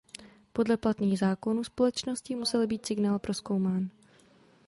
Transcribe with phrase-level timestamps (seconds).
[0.53, 3.89] Podle platných zákonů společnosti musel být signál prozkoumán.